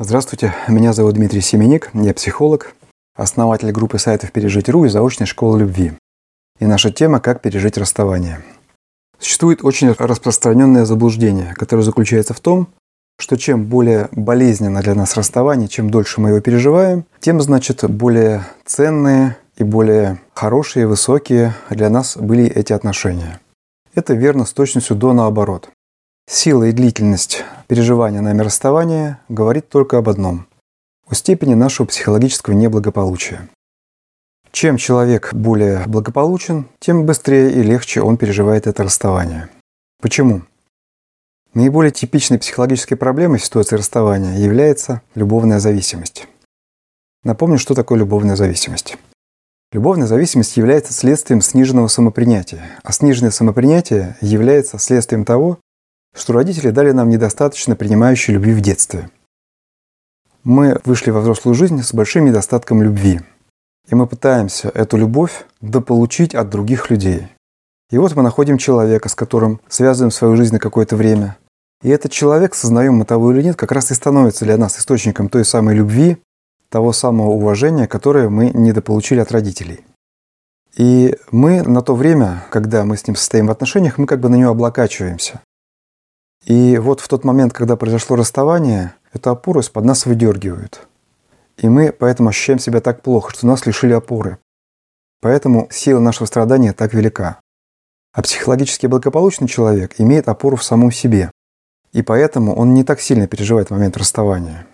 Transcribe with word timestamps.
Здравствуйте, 0.00 0.54
меня 0.68 0.92
зовут 0.92 1.14
Дмитрий 1.14 1.40
Семеник, 1.40 1.90
я 1.92 2.14
психолог, 2.14 2.72
основатель 3.16 3.72
группы 3.72 3.98
сайтов 3.98 4.30
«Пережить.ру» 4.30 4.84
и 4.84 4.88
заочной 4.88 5.26
школы 5.26 5.58
любви. 5.58 5.92
И 6.60 6.66
наша 6.66 6.92
тема 6.92 7.18
«Как 7.18 7.42
пережить 7.42 7.76
расставание». 7.76 8.40
Существует 9.18 9.64
очень 9.64 9.90
распространенное 9.90 10.84
заблуждение, 10.84 11.52
которое 11.54 11.82
заключается 11.82 12.32
в 12.32 12.38
том, 12.38 12.68
что 13.18 13.36
чем 13.36 13.64
более 13.64 14.08
болезненно 14.12 14.82
для 14.82 14.94
нас 14.94 15.16
расставание, 15.16 15.66
чем 15.66 15.90
дольше 15.90 16.20
мы 16.20 16.28
его 16.28 16.40
переживаем, 16.40 17.04
тем, 17.18 17.40
значит, 17.40 17.84
более 17.90 18.46
ценные 18.64 19.36
и 19.56 19.64
более 19.64 20.20
хорошие, 20.32 20.86
высокие 20.86 21.54
для 21.70 21.90
нас 21.90 22.16
были 22.16 22.44
эти 22.44 22.72
отношения. 22.72 23.40
Это 23.96 24.14
верно 24.14 24.44
с 24.44 24.52
точностью 24.52 24.94
до 24.94 25.12
наоборот. 25.12 25.70
Сила 26.30 26.68
и 26.68 26.72
длительность 26.72 27.42
переживания 27.68 28.20
нами 28.20 28.40
расставания 28.40 29.20
говорит 29.28 29.68
только 29.68 29.98
об 29.98 30.08
одном– 30.08 30.46
о 31.08 31.14
степени 31.14 31.54
нашего 31.54 31.86
психологического 31.86 32.54
неблагополучия. 32.54 33.48
Чем 34.50 34.78
человек 34.78 35.32
более 35.34 35.84
благополучен, 35.86 36.66
тем 36.80 37.06
быстрее 37.06 37.52
и 37.52 37.62
легче 37.62 38.00
он 38.00 38.16
переживает 38.16 38.66
это 38.66 38.82
расставание. 38.82 39.48
Почему? 40.00 40.42
Наиболее 41.54 41.92
типичной 41.92 42.38
психологической 42.38 42.96
проблемой 42.96 43.38
в 43.38 43.44
ситуации 43.44 43.76
расставания 43.76 44.38
является 44.38 45.02
любовная 45.14 45.60
зависимость. 45.60 46.26
Напомню, 47.24 47.58
что 47.58 47.74
такое 47.74 47.98
любовная 47.98 48.36
зависимость. 48.36 48.96
Любовная 49.72 50.06
зависимость 50.06 50.56
является 50.56 50.94
следствием 50.94 51.42
сниженного 51.42 51.88
самопринятия, 51.88 52.80
а 52.82 52.92
сниженное 52.92 53.30
самопринятие 53.30 54.16
является 54.22 54.78
следствием 54.78 55.26
того, 55.26 55.58
что 56.18 56.32
родители 56.32 56.70
дали 56.70 56.90
нам 56.90 57.08
недостаточно 57.08 57.76
принимающей 57.76 58.34
любви 58.34 58.52
в 58.52 58.60
детстве. 58.60 59.10
Мы 60.44 60.80
вышли 60.84 61.10
во 61.10 61.20
взрослую 61.20 61.54
жизнь 61.54 61.82
с 61.82 61.94
большим 61.94 62.24
недостатком 62.24 62.82
любви. 62.82 63.20
И 63.88 63.94
мы 63.94 64.06
пытаемся 64.06 64.68
эту 64.68 64.96
любовь 64.96 65.46
дополучить 65.60 66.34
от 66.34 66.50
других 66.50 66.90
людей. 66.90 67.28
И 67.90 67.98
вот 67.98 68.14
мы 68.16 68.22
находим 68.22 68.58
человека, 68.58 69.08
с 69.08 69.14
которым 69.14 69.60
связываем 69.68 70.10
свою 70.10 70.36
жизнь 70.36 70.52
на 70.52 70.58
какое-то 70.58 70.96
время. 70.96 71.38
И 71.82 71.88
этот 71.88 72.12
человек, 72.12 72.54
сознаем 72.54 72.94
мы 72.94 73.04
того 73.04 73.32
или 73.32 73.42
нет, 73.42 73.56
как 73.56 73.72
раз 73.72 73.90
и 73.90 73.94
становится 73.94 74.44
для 74.44 74.58
нас 74.58 74.78
источником 74.78 75.28
той 75.28 75.44
самой 75.44 75.74
любви, 75.74 76.18
того 76.68 76.92
самого 76.92 77.30
уважения, 77.30 77.86
которое 77.86 78.28
мы 78.28 78.50
недополучили 78.50 79.20
от 79.20 79.32
родителей. 79.32 79.80
И 80.76 81.16
мы 81.30 81.62
на 81.62 81.80
то 81.80 81.94
время, 81.94 82.44
когда 82.50 82.84
мы 82.84 82.96
с 82.96 83.06
ним 83.06 83.16
состоим 83.16 83.46
в 83.46 83.50
отношениях, 83.50 83.96
мы 83.96 84.06
как 84.06 84.20
бы 84.20 84.28
на 84.28 84.36
него 84.36 84.50
облокачиваемся. 84.50 85.40
И 86.48 86.78
вот 86.78 87.00
в 87.00 87.08
тот 87.08 87.24
момент, 87.24 87.52
когда 87.52 87.76
произошло 87.76 88.16
расставание, 88.16 88.94
эту 89.12 89.28
опору 89.28 89.60
из-под 89.60 89.84
нас 89.84 90.06
выдергивают. 90.06 90.88
И 91.58 91.68
мы 91.68 91.92
поэтому 91.92 92.30
ощущаем 92.30 92.58
себя 92.58 92.80
так 92.80 93.02
плохо, 93.02 93.32
что 93.32 93.46
нас 93.46 93.66
лишили 93.66 93.92
опоры. 93.92 94.38
Поэтому 95.20 95.68
сила 95.70 96.00
нашего 96.00 96.24
страдания 96.24 96.72
так 96.72 96.94
велика. 96.94 97.38
А 98.14 98.22
психологически 98.22 98.86
благополучный 98.86 99.46
человек 99.46 99.96
имеет 99.98 100.26
опору 100.26 100.56
в 100.56 100.64
самом 100.64 100.90
себе. 100.90 101.30
И 101.92 102.00
поэтому 102.00 102.56
он 102.56 102.72
не 102.72 102.82
так 102.82 103.02
сильно 103.02 103.26
переживает 103.26 103.68
момент 103.68 103.98
расставания. 103.98 104.66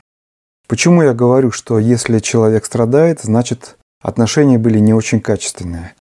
Почему 0.68 1.02
я 1.02 1.12
говорю, 1.12 1.50
что 1.50 1.80
если 1.80 2.20
человек 2.20 2.66
страдает, 2.66 3.22
значит 3.22 3.78
отношения 4.00 4.58
были 4.58 4.78
не 4.78 4.94
очень 4.94 5.20
качественные? 5.20 5.94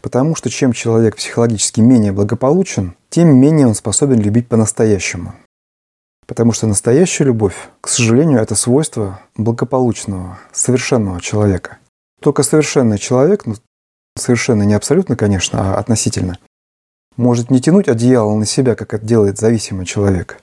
Потому 0.00 0.34
что 0.36 0.48
чем 0.48 0.72
человек 0.72 1.16
психологически 1.16 1.80
менее 1.80 2.12
благополучен, 2.12 2.96
тем 3.12 3.36
менее 3.36 3.66
он 3.66 3.74
способен 3.74 4.20
любить 4.20 4.48
по-настоящему. 4.48 5.34
Потому 6.26 6.52
что 6.52 6.66
настоящая 6.66 7.24
любовь, 7.24 7.54
к 7.82 7.88
сожалению, 7.88 8.40
это 8.40 8.54
свойство 8.54 9.20
благополучного, 9.36 10.38
совершенного 10.50 11.20
человека. 11.20 11.76
Только 12.20 12.42
совершенный 12.42 12.96
человек, 12.96 13.44
ну, 13.44 13.56
совершенно 14.16 14.62
не 14.62 14.72
абсолютно, 14.72 15.14
конечно, 15.14 15.74
а 15.74 15.78
относительно, 15.78 16.38
может 17.18 17.50
не 17.50 17.60
тянуть 17.60 17.86
одеяло 17.86 18.34
на 18.34 18.46
себя, 18.46 18.74
как 18.74 18.94
это 18.94 19.04
делает 19.04 19.38
зависимый 19.38 19.84
человек, 19.84 20.40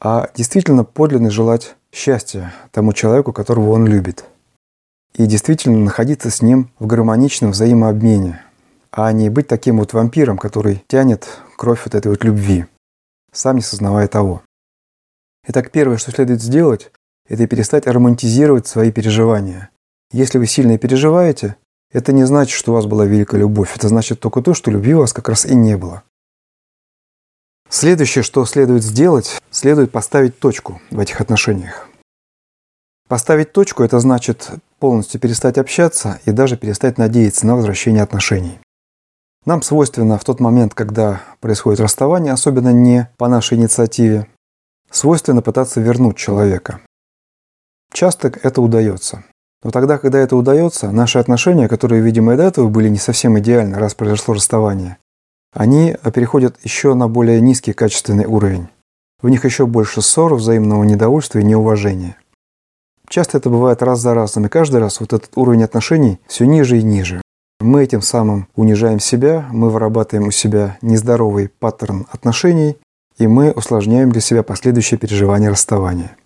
а 0.00 0.30
действительно 0.34 0.84
подлинно 0.84 1.30
желать 1.30 1.76
счастья 1.92 2.54
тому 2.70 2.94
человеку, 2.94 3.34
которого 3.34 3.72
он 3.72 3.86
любит. 3.86 4.24
И 5.14 5.26
действительно 5.26 5.76
находиться 5.78 6.30
с 6.30 6.40
ним 6.40 6.70
в 6.78 6.86
гармоничном 6.86 7.50
взаимообмене, 7.50 8.42
а 8.90 9.12
не 9.12 9.30
быть 9.30 9.48
таким 9.48 9.78
вот 9.78 9.92
вампиром, 9.92 10.38
который 10.38 10.84
тянет 10.86 11.40
кровь 11.56 11.82
вот 11.84 11.94
этой 11.94 12.08
вот 12.08 12.24
любви, 12.24 12.66
сам 13.32 13.56
не 13.56 13.62
сознавая 13.62 14.08
того. 14.08 14.42
Итак, 15.46 15.70
первое, 15.70 15.96
что 15.96 16.10
следует 16.10 16.42
сделать, 16.42 16.90
это 17.28 17.46
перестать 17.46 17.86
романтизировать 17.86 18.66
свои 18.66 18.90
переживания. 18.90 19.70
Если 20.12 20.38
вы 20.38 20.46
сильно 20.46 20.78
переживаете, 20.78 21.56
это 21.92 22.12
не 22.12 22.24
значит, 22.24 22.56
что 22.56 22.72
у 22.72 22.74
вас 22.74 22.86
была 22.86 23.04
великая 23.04 23.38
любовь. 23.38 23.74
Это 23.76 23.88
значит 23.88 24.20
только 24.20 24.42
то, 24.42 24.54
что 24.54 24.70
любви 24.70 24.94
у 24.94 25.00
вас 25.00 25.12
как 25.12 25.28
раз 25.28 25.46
и 25.46 25.54
не 25.54 25.76
было. 25.76 26.02
Следующее, 27.70 28.22
что 28.22 28.44
следует 28.46 28.82
сделать, 28.82 29.40
следует 29.50 29.92
поставить 29.92 30.38
точку 30.38 30.80
в 30.90 30.98
этих 30.98 31.20
отношениях. 31.20 31.88
Поставить 33.08 33.52
точку– 33.52 33.82
это 33.84 34.00
значит 34.00 34.50
полностью 34.78 35.20
перестать 35.20 35.58
общаться 35.58 36.20
и 36.24 36.30
даже 36.30 36.56
перестать 36.56 36.98
надеяться 36.98 37.46
на 37.46 37.56
возвращение 37.56 38.02
отношений. 38.02 38.58
Нам 39.48 39.62
свойственно 39.62 40.18
в 40.18 40.24
тот 40.24 40.40
момент, 40.40 40.74
когда 40.74 41.22
происходит 41.40 41.80
расставание, 41.80 42.34
особенно 42.34 42.70
не 42.70 43.08
по 43.16 43.28
нашей 43.28 43.56
инициативе, 43.56 44.26
свойственно 44.90 45.40
пытаться 45.40 45.80
вернуть 45.80 46.18
человека. 46.18 46.80
Часто 47.90 48.30
это 48.42 48.60
удается. 48.60 49.24
Но 49.64 49.70
тогда, 49.70 49.96
когда 49.96 50.18
это 50.18 50.36
удается, 50.36 50.90
наши 50.90 51.18
отношения, 51.18 51.66
которые, 51.66 52.02
видимо, 52.02 52.34
и 52.34 52.36
до 52.36 52.42
этого 52.42 52.68
были 52.68 52.90
не 52.90 52.98
совсем 52.98 53.38
идеальны, 53.38 53.78
раз 53.78 53.94
произошло 53.94 54.34
расставание, 54.34 54.98
они 55.54 55.96
переходят 56.12 56.58
еще 56.62 56.92
на 56.92 57.08
более 57.08 57.40
низкий 57.40 57.72
качественный 57.72 58.26
уровень. 58.26 58.68
В 59.22 59.30
них 59.30 59.46
еще 59.46 59.64
больше 59.64 60.02
ссор, 60.02 60.34
взаимного 60.34 60.84
недовольства 60.84 61.38
и 61.38 61.44
неуважения. 61.44 62.18
Часто 63.08 63.38
это 63.38 63.48
бывает 63.48 63.82
раз 63.82 64.00
за 64.00 64.12
разом, 64.12 64.44
и 64.44 64.50
каждый 64.50 64.80
раз 64.80 65.00
вот 65.00 65.14
этот 65.14 65.30
уровень 65.36 65.64
отношений 65.64 66.20
все 66.26 66.44
ниже 66.44 66.78
и 66.78 66.82
ниже. 66.82 67.22
Мы 67.60 67.82
этим 67.82 68.02
самым 68.02 68.46
унижаем 68.54 69.00
себя, 69.00 69.48
мы 69.50 69.70
вырабатываем 69.70 70.28
у 70.28 70.30
себя 70.30 70.78
нездоровый 70.80 71.48
паттерн 71.48 72.06
отношений, 72.12 72.76
и 73.18 73.26
мы 73.26 73.50
усложняем 73.50 74.12
для 74.12 74.20
себя 74.20 74.44
последующее 74.44 74.96
переживание 74.96 75.50
расставания. 75.50 76.16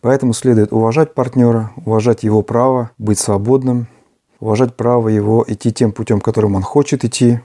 Поэтому 0.00 0.32
следует 0.32 0.72
уважать 0.72 1.12
партнера, 1.12 1.72
уважать 1.84 2.22
его 2.22 2.40
право 2.40 2.92
быть 2.96 3.18
свободным, 3.18 3.88
уважать 4.40 4.74
право 4.74 5.08
его 5.08 5.44
идти 5.46 5.70
тем 5.70 5.92
путем, 5.92 6.20
которым 6.22 6.54
он 6.54 6.62
хочет 6.62 7.04
идти, 7.04 7.40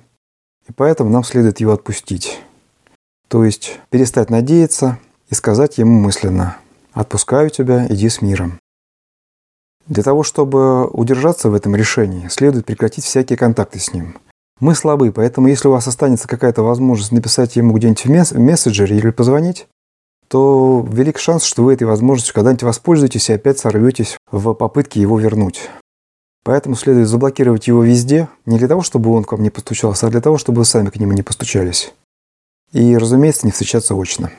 и 0.68 0.72
поэтому 0.72 1.10
нам 1.10 1.26
следует 1.26 1.60
его 1.60 1.74
отпустить. 1.74 2.40
То 3.28 3.44
есть 3.44 3.80
перестать 3.90 4.30
надеяться 4.30 4.98
и 5.30 5.36
сказать 5.36 5.78
ему 5.78 6.00
мысленно 6.00 6.58
«Отпускаю 6.94 7.50
тебя, 7.50 7.86
иди 7.90 8.08
с 8.08 8.22
миром». 8.22 8.60
Для 9.88 10.02
того, 10.02 10.24
чтобы 10.24 10.88
удержаться 10.88 11.50
в 11.50 11.54
этом 11.54 11.76
решении, 11.76 12.28
следует 12.30 12.66
прекратить 12.66 13.04
всякие 13.04 13.38
контакты 13.38 13.80
с 13.80 13.94
ним. 13.94 14.18
Мы 14.60 14.74
слабы, 14.74 15.12
поэтому 15.12 15.48
если 15.48 15.68
у 15.68 15.72
вас 15.72 15.88
останется 15.88 16.28
какая-то 16.28 16.64
возможность 16.64 17.12
написать 17.12 17.56
ему 17.56 17.74
где-нибудь 17.74 18.06
в 18.32 18.40
мессенджере 18.40 18.98
или 18.98 19.12
позвонить, 19.12 19.68
то 20.28 20.86
велик 20.90 21.20
шанс, 21.20 21.44
что 21.44 21.64
вы 21.64 21.74
этой 21.74 21.84
возможностью 21.84 22.34
когда-нибудь 22.34 22.64
воспользуетесь 22.64 23.30
и 23.30 23.34
опять 23.34 23.60
сорветесь 23.60 24.18
в 24.32 24.54
попытке 24.54 25.02
его 25.02 25.20
вернуть. 25.20 25.70
Поэтому 26.44 26.76
следует 26.76 27.08
заблокировать 27.08 27.68
его 27.68 27.84
везде, 27.84 28.28
не 28.46 28.58
для 28.58 28.68
того, 28.68 28.82
чтобы 28.82 29.12
он 29.12 29.24
к 29.24 29.32
вам 29.34 29.44
не 29.44 29.50
постучался, 29.50 30.08
а 30.08 30.10
для 30.10 30.22
того, 30.22 30.38
чтобы 30.38 30.60
вы 30.60 30.66
сами 30.66 30.90
к 30.90 30.96
нему 30.96 31.12
не 31.12 31.24
постучались. 31.24 31.94
И, 32.72 32.98
разумеется, 32.98 33.46
не 33.46 33.52
встречаться 33.52 33.96
очно. 33.96 34.32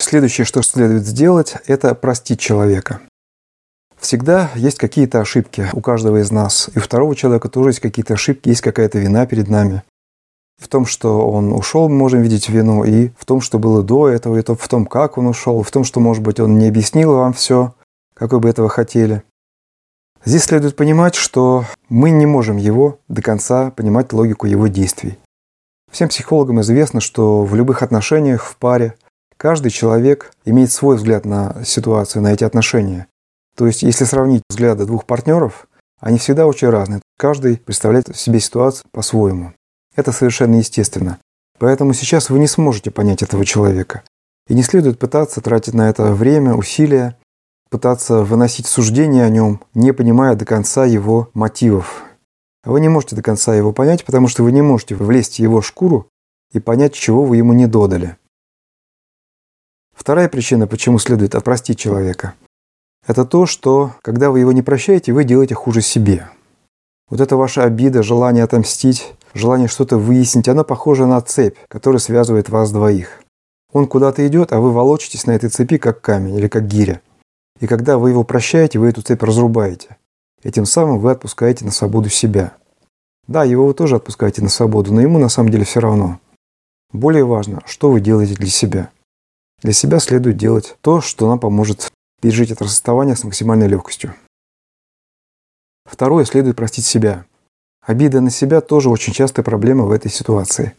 Следующее, 0.00 0.44
что 0.44 0.62
следует 0.62 1.06
сделать, 1.06 1.56
это 1.66 1.94
простить 1.94 2.40
человека. 2.40 3.00
Всегда 4.12 4.50
есть 4.54 4.76
какие-то 4.76 5.22
ошибки 5.22 5.70
у 5.72 5.80
каждого 5.80 6.20
из 6.20 6.30
нас. 6.30 6.68
И 6.74 6.78
у 6.78 6.82
второго 6.82 7.16
человека 7.16 7.48
тоже 7.48 7.70
есть 7.70 7.80
какие-то 7.80 8.12
ошибки, 8.12 8.50
есть 8.50 8.60
какая-то 8.60 8.98
вина 8.98 9.24
перед 9.24 9.48
нами. 9.48 9.84
В 10.60 10.68
том, 10.68 10.84
что 10.84 11.26
он 11.30 11.50
ушел, 11.54 11.88
мы 11.88 11.96
можем 11.96 12.20
видеть 12.20 12.50
вину, 12.50 12.84
и 12.84 13.08
в 13.16 13.24
том, 13.24 13.40
что 13.40 13.58
было 13.58 13.82
до 13.82 14.10
этого, 14.10 14.36
и 14.36 14.42
в 14.42 14.68
том, 14.68 14.84
как 14.84 15.16
он 15.16 15.28
ушел, 15.28 15.62
в 15.62 15.70
том, 15.70 15.82
что, 15.82 15.98
может 15.98 16.22
быть, 16.22 16.40
он 16.40 16.58
не 16.58 16.68
объяснил 16.68 17.14
вам 17.14 17.32
все, 17.32 17.72
как 18.12 18.32
вы 18.32 18.40
бы 18.40 18.50
этого 18.50 18.68
хотели. 18.68 19.22
Здесь 20.26 20.44
следует 20.44 20.76
понимать, 20.76 21.14
что 21.14 21.64
мы 21.88 22.10
не 22.10 22.26
можем 22.26 22.58
его 22.58 22.98
до 23.08 23.22
конца 23.22 23.70
понимать 23.70 24.12
логику 24.12 24.46
его 24.46 24.66
действий. 24.66 25.16
Всем 25.90 26.10
психологам 26.10 26.60
известно, 26.60 27.00
что 27.00 27.44
в 27.44 27.54
любых 27.54 27.82
отношениях 27.82 28.44
в 28.44 28.56
паре 28.58 28.94
каждый 29.38 29.70
человек 29.70 30.32
имеет 30.44 30.70
свой 30.70 30.96
взгляд 30.96 31.24
на 31.24 31.64
ситуацию, 31.64 32.20
на 32.20 32.34
эти 32.34 32.44
отношения. 32.44 33.06
То 33.56 33.66
есть, 33.66 33.82
если 33.82 34.04
сравнить 34.04 34.42
взгляды 34.48 34.86
двух 34.86 35.04
партнеров, 35.04 35.66
они 36.00 36.18
всегда 36.18 36.46
очень 36.46 36.68
разные. 36.68 37.00
Каждый 37.18 37.58
представляет 37.58 38.16
себе 38.16 38.40
ситуацию 38.40 38.86
по-своему. 38.90 39.52
Это 39.94 40.10
совершенно 40.12 40.56
естественно. 40.56 41.18
Поэтому 41.58 41.92
сейчас 41.92 42.30
вы 42.30 42.38
не 42.38 42.48
сможете 42.48 42.90
понять 42.90 43.22
этого 43.22 43.44
человека. 43.44 44.02
И 44.48 44.54
не 44.54 44.62
следует 44.62 44.98
пытаться 44.98 45.40
тратить 45.40 45.74
на 45.74 45.88
это 45.88 46.12
время, 46.12 46.54
усилия, 46.54 47.16
пытаться 47.70 48.22
выносить 48.22 48.66
суждения 48.66 49.24
о 49.24 49.28
нем, 49.28 49.62
не 49.74 49.92
понимая 49.92 50.34
до 50.34 50.44
конца 50.44 50.84
его 50.84 51.30
мотивов. 51.34 52.02
Вы 52.64 52.80
не 52.80 52.88
можете 52.88 53.16
до 53.16 53.22
конца 53.22 53.54
его 53.54 53.72
понять, 53.72 54.04
потому 54.04 54.28
что 54.28 54.42
вы 54.42 54.52
не 54.52 54.62
можете 54.62 54.94
влезть 54.94 55.36
в 55.36 55.38
его 55.38 55.62
шкуру 55.62 56.08
и 56.52 56.60
понять, 56.60 56.94
чего 56.94 57.24
вы 57.24 57.36
ему 57.36 57.52
не 57.52 57.66
додали. 57.66 58.16
Вторая 59.94 60.28
причина, 60.28 60.66
почему 60.66 60.98
следует 60.98 61.34
отпростить 61.34 61.78
человека, 61.78 62.34
это 63.06 63.24
то, 63.24 63.46
что 63.46 63.92
когда 64.02 64.30
вы 64.30 64.40
его 64.40 64.52
не 64.52 64.62
прощаете, 64.62 65.12
вы 65.12 65.24
делаете 65.24 65.54
хуже 65.54 65.80
себе. 65.80 66.28
Вот 67.10 67.20
эта 67.20 67.36
ваша 67.36 67.64
обида, 67.64 68.02
желание 68.02 68.44
отомстить, 68.44 69.14
желание 69.34 69.68
что-то 69.68 69.98
выяснить, 69.98 70.48
оно 70.48 70.64
похоже 70.64 71.06
на 71.06 71.20
цепь, 71.20 71.56
которая 71.68 71.98
связывает 71.98 72.48
вас 72.48 72.72
двоих. 72.72 73.22
Он 73.72 73.86
куда-то 73.86 74.26
идет, 74.26 74.52
а 74.52 74.60
вы 74.60 74.70
волочитесь 74.70 75.26
на 75.26 75.32
этой 75.32 75.50
цепи, 75.50 75.78
как 75.78 76.00
камень 76.00 76.36
или 76.36 76.48
как 76.48 76.66
гиря. 76.66 77.00
И 77.60 77.66
когда 77.66 77.98
вы 77.98 78.10
его 78.10 78.24
прощаете, 78.24 78.78
вы 78.78 78.88
эту 78.88 79.02
цепь 79.02 79.22
разрубаете. 79.22 79.96
И 80.42 80.50
тем 80.50 80.66
самым 80.66 80.98
вы 80.98 81.10
отпускаете 81.10 81.64
на 81.64 81.70
свободу 81.70 82.08
себя. 82.08 82.54
Да, 83.28 83.44
его 83.44 83.66
вы 83.66 83.74
тоже 83.74 83.96
отпускаете 83.96 84.42
на 84.42 84.48
свободу, 84.48 84.92
но 84.92 85.00
ему 85.00 85.18
на 85.18 85.28
самом 85.28 85.50
деле 85.50 85.64
все 85.64 85.80
равно. 85.80 86.18
Более 86.92 87.24
важно, 87.24 87.62
что 87.66 87.90
вы 87.90 88.00
делаете 88.00 88.34
для 88.34 88.48
себя. 88.48 88.90
Для 89.62 89.72
себя 89.72 90.00
следует 90.00 90.36
делать 90.36 90.76
то, 90.80 91.00
что 91.00 91.28
нам 91.28 91.38
поможет 91.38 91.92
пережить 92.22 92.52
это 92.52 92.64
расставание 92.64 93.16
с 93.16 93.24
максимальной 93.24 93.66
легкостью. 93.66 94.14
Второе, 95.84 96.24
следует 96.24 96.56
простить 96.56 96.86
себя. 96.86 97.26
Обида 97.84 98.20
на 98.20 98.30
себя 98.30 98.60
тоже 98.60 98.88
очень 98.88 99.12
частая 99.12 99.44
проблема 99.44 99.84
в 99.84 99.90
этой 99.90 100.10
ситуации. 100.10 100.74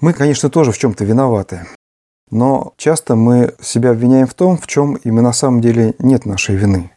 Мы, 0.00 0.14
конечно, 0.14 0.48
тоже 0.48 0.72
в 0.72 0.78
чем-то 0.78 1.04
виноваты. 1.04 1.66
Но 2.30 2.72
часто 2.78 3.14
мы 3.14 3.54
себя 3.60 3.90
обвиняем 3.90 4.26
в 4.26 4.32
том, 4.32 4.56
в 4.56 4.66
чем 4.66 4.94
и 4.94 5.10
мы 5.10 5.20
на 5.20 5.34
самом 5.34 5.60
деле 5.60 5.94
нет 5.98 6.24
нашей 6.24 6.56
вины. 6.56 6.90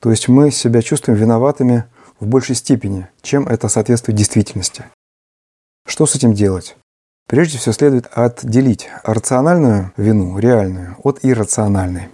То 0.00 0.10
есть 0.10 0.28
мы 0.28 0.50
себя 0.50 0.82
чувствуем 0.82 1.18
виноватыми 1.18 1.84
в 2.20 2.26
большей 2.26 2.54
степени, 2.54 3.08
чем 3.22 3.48
это 3.48 3.68
соответствует 3.68 4.18
действительности. 4.18 4.84
Что 5.86 6.04
с 6.04 6.14
этим 6.14 6.34
делать? 6.34 6.76
Прежде 7.26 7.56
всего 7.56 7.72
следует 7.72 8.08
отделить 8.12 8.90
рациональную 9.02 9.92
вину, 9.96 10.38
реальную, 10.38 10.96
от 11.02 11.20
иррациональной. 11.22 12.10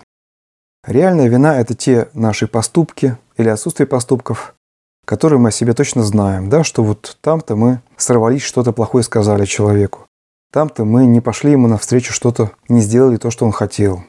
Реальная 0.86 1.28
вина– 1.28 1.56
это 1.60 1.74
те 1.74 2.08
наши 2.12 2.48
поступки 2.48 3.16
или 3.36 3.48
отсутствие 3.48 3.86
поступков, 3.86 4.54
которые 5.06 5.38
мы 5.38 5.50
о 5.50 5.52
себе 5.52 5.74
точно 5.74 6.02
знаем, 6.02 6.48
да, 6.48 6.64
что 6.64 6.82
вот 6.82 7.18
там-то 7.20 7.54
мы 7.54 7.80
сорвались, 7.96 8.42
что-то 8.42 8.72
плохое 8.72 9.04
сказали 9.04 9.44
человеку. 9.44 10.06
Там-то 10.52 10.84
мы 10.84 11.06
не 11.06 11.20
пошли 11.20 11.52
ему 11.52 11.68
навстречу, 11.68 12.12
что-то 12.12 12.50
не 12.68 12.80
сделали 12.80 13.16
то, 13.16 13.30
что 13.30 13.46
он 13.46 13.52
хотел. 13.52 14.04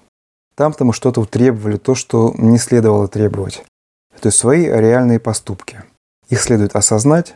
Там-то 0.56 0.84
мы 0.84 0.94
что-то 0.94 1.24
требовали, 1.26 1.78
то, 1.78 1.94
что 1.94 2.34
не 2.38 2.58
следовало 2.58 3.08
требовать. 3.08 3.64
То 4.20 4.28
есть 4.28 4.38
свои 4.38 4.66
реальные 4.66 5.20
поступки. 5.20 5.84
Их 6.30 6.42
следует 6.42 6.76
осознать, 6.76 7.34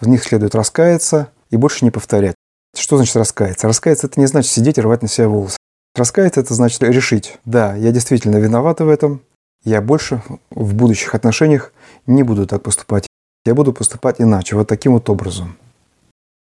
в 0.00 0.08
них 0.08 0.24
следует 0.24 0.54
раскаяться 0.54 1.30
и 1.50 1.56
больше 1.56 1.84
не 1.84 1.90
повторять. 1.90 2.34
Что 2.74 2.96
значит 2.96 3.16
раскаяться? 3.16 3.66
Раскаяться– 3.66 4.06
это 4.08 4.18
не 4.18 4.26
значит 4.26 4.50
сидеть 4.50 4.78
и 4.78 4.80
рвать 4.80 5.02
на 5.02 5.08
себя 5.08 5.28
волосы. 5.28 5.56
Раскаяться– 5.98 6.38
это 6.42 6.54
значит 6.54 6.80
решить, 6.84 7.40
да, 7.44 7.74
я 7.74 7.90
действительно 7.90 8.36
виноват 8.36 8.78
в 8.78 8.88
этом, 8.88 9.20
я 9.64 9.82
больше 9.82 10.22
в 10.48 10.72
будущих 10.72 11.12
отношениях 11.16 11.72
не 12.06 12.22
буду 12.22 12.46
так 12.46 12.62
поступать. 12.62 13.08
Я 13.44 13.56
буду 13.56 13.72
поступать 13.72 14.20
иначе, 14.20 14.54
вот 14.54 14.68
таким 14.68 14.92
вот 14.92 15.10
образом. 15.10 15.56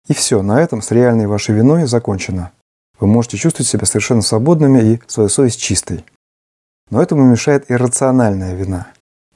И 0.08 0.12
все, 0.12 0.42
на 0.42 0.60
этом 0.60 0.82
с 0.82 0.90
реальной 0.90 1.26
вашей 1.26 1.54
виной 1.54 1.86
закончено. 1.86 2.52
Вы 2.98 3.06
можете 3.06 3.38
чувствовать 3.38 3.66
себя 3.66 3.86
совершенно 3.86 4.20
свободными 4.20 4.82
и 4.82 5.00
свою 5.06 5.30
совесть 5.30 5.58
чистой. 5.58 6.04
Но 6.90 7.00
этому 7.00 7.24
мешает 7.24 7.64
иррациональная 7.70 8.54
вина. 8.54 8.88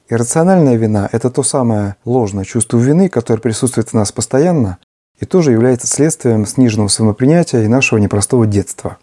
Иррациональная 0.07 0.75
вина– 0.75 1.09
это 1.13 1.31
то 1.31 1.41
самое 1.41 1.95
ложное 2.05 2.45
чувство 2.45 2.77
вины, 2.77 3.09
которое 3.09 3.41
присутствует 3.41 3.89
в 3.89 3.93
нас 3.93 4.11
постоянно 4.11 4.77
и 5.19 5.25
тоже 5.25 5.51
является 5.51 5.87
следствием 5.87 6.45
сниженного 6.45 6.89
самопринятия 6.89 7.63
и 7.63 7.67
нашего 7.67 7.97
непростого 7.97 8.45
детства. 8.45 8.99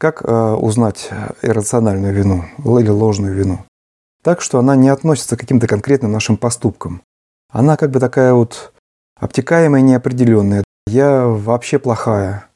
Как 0.00 0.22
э, 0.24 0.52
узнать 0.54 1.10
иррациональную 1.42 2.14
вину 2.14 2.46
или 2.80 2.88
ложную 2.88 3.34
вину? 3.34 3.66
Так, 4.22 4.40
что 4.40 4.58
она 4.58 4.74
не 4.74 4.88
относится 4.88 5.36
к 5.36 5.40
каким-то 5.40 5.66
конкретным 5.66 6.10
нашим 6.10 6.38
поступкам. 6.38 7.02
Она 7.52 7.76
как 7.76 7.90
бы 7.90 8.00
такая 8.00 8.32
вот 8.32 8.72
обтекаемая, 9.18 9.82
неопределенная. 9.82 10.64
Я 10.86 11.26
вообще 11.26 11.78
плохая. 11.78 12.46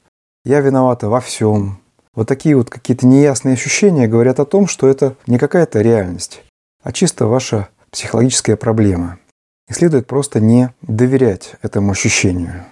Я 0.43 0.61
виновата 0.61 1.07
во 1.07 1.21
всем. 1.21 1.77
Вот 2.15 2.27
такие 2.27 2.55
вот 2.55 2.71
какие-то 2.71 3.05
неясные 3.05 3.53
ощущения 3.53 4.07
говорят 4.07 4.39
о 4.39 4.45
том, 4.45 4.65
что 4.65 4.87
это 4.87 5.15
не 5.27 5.37
какая-то 5.37 5.81
реальность, 5.81 6.41
а 6.81 6.91
чисто 6.91 7.27
ваша 7.27 7.69
психологическая 7.91 8.55
проблема. 8.55 9.19
И 9.69 9.73
следует 9.73 10.07
просто 10.07 10.39
не 10.39 10.73
доверять 10.81 11.57
этому 11.61 11.91
ощущению. 11.91 12.65